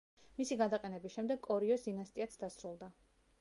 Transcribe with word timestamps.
მისი 0.37 0.55
გადაყენების 0.61 1.13
შემდეგ 1.17 1.43
კორიოს 1.49 1.85
დინასტიაც 1.89 2.39
დასრულდა. 2.45 2.91